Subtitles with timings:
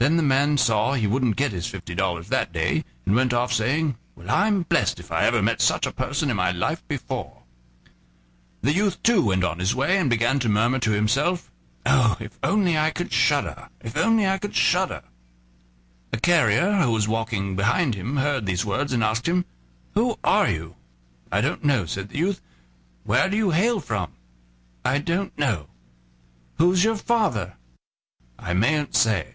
[0.00, 3.52] Then the man saw he wouldn't get his fifty dollars that day, and went off,
[3.52, 7.42] saying: "Well, I'm blessed if I ever met such a person in my life before."
[8.62, 11.50] The youth went too on his way, and began to murmur to himself:
[11.84, 12.16] "Oh!
[12.20, 12.76] if I could only
[13.10, 13.68] shudder!
[13.82, 15.02] if I could only shudder!"
[16.12, 19.46] A carrier who was walking behind him heard these words, and asked him:
[19.94, 20.76] "Who are you"
[21.32, 22.40] "I don't know," said the youth.
[23.02, 24.12] "Where do you hail from?"
[24.84, 25.66] "I don't know."
[26.58, 27.54] "Who's your father?"
[28.38, 29.34] "I mayn't say."